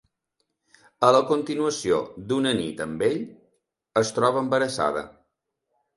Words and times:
A 1.07 1.09
la 1.15 1.19
continuació 1.31 1.99
d'una 2.31 2.55
nit 2.61 2.81
amb 2.87 3.07
ell, 3.11 3.21
es 4.03 4.15
troba 4.19 4.43
embarassada. 4.47 5.05